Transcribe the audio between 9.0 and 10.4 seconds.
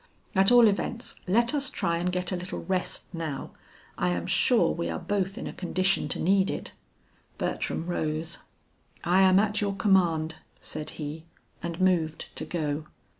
"I am at your command,"